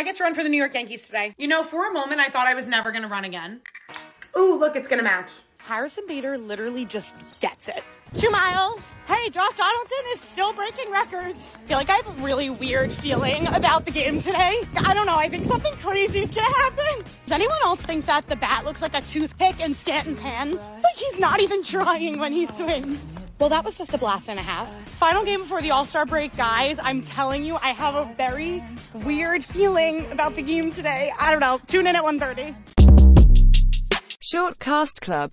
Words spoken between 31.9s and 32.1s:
at